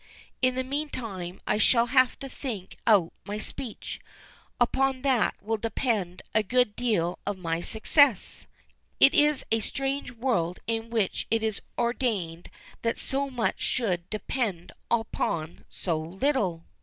[0.41, 4.01] In the meantime I shall have to think out my speech;
[4.59, 8.47] upon that will depend a good deal of my success.
[8.99, 12.49] It is a strange world in which it is ordained
[12.81, 16.65] that so much should depend upon so little!"